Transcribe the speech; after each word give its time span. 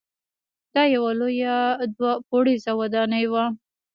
دا 0.73 0.83
یوه 0.95 1.11
لویه 1.19 1.55
دوه 1.97 2.13
پوړیزه 2.27 2.71
ودانۍ 2.79 3.25
وه. 3.33 3.45